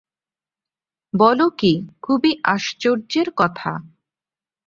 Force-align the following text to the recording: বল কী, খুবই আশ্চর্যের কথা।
বল 1.13 1.39
কী, 1.57 1.73
খুবই 2.01 2.31
আশ্চর্যের 2.45 3.27
কথা। 3.35 3.71